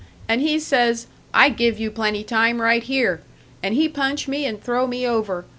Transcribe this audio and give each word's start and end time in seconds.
And 0.27 0.41
he 0.41 0.57
says, 0.59 1.05
'I 1.31 1.49
give 1.49 1.79
you 1.79 1.91
plenty 1.91 2.23
time 2.23 2.59
right 2.59 2.81
here!' 2.81 3.21
And 3.61 3.75
he 3.75 3.87
punch 3.87 4.27
me 4.27 4.47
and 4.47 4.59
throw 4.59 4.87
me 4.87 5.05
over. 5.05 5.45